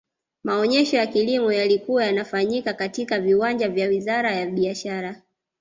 [0.43, 5.21] maonyesho ya kilimo yalikuwa yanafanyika katika viwanja vya wizara ya biashara